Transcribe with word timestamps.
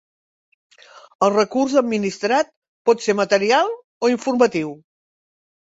El 1.27 1.31
recurs 1.35 1.75
administrat 1.83 2.51
pot 2.91 3.05
ser 3.09 3.17
material 3.21 3.73
o 4.09 4.13
informatiu. 4.17 4.77